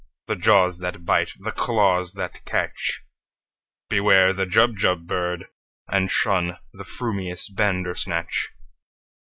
[0.25, 3.03] The jaws that bite, the claws that catch!
[3.87, 5.45] Beware the Jubjub bird,
[5.87, 8.49] and shunThe frumious Bandersnatch!"